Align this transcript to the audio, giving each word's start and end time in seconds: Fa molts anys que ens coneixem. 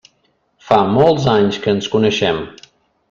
Fa 0.69 0.79
molts 0.95 1.27
anys 1.35 1.59
que 1.67 1.75
ens 1.77 1.91
coneixem. 1.97 2.45